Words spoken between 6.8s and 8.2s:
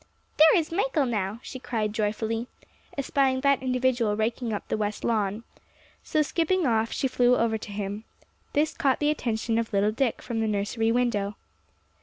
she flew over to him.